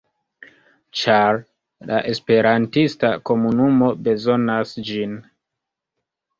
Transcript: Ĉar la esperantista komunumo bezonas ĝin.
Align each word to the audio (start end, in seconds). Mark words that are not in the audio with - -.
Ĉar 1.01 1.37
la 1.91 1.99
esperantista 2.13 3.13
komunumo 3.33 3.93
bezonas 4.11 4.77
ĝin. 4.91 5.17